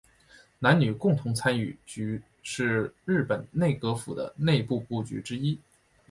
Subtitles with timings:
[0.57, 5.59] 男女共同参与局是日本内阁府的内部部局之一。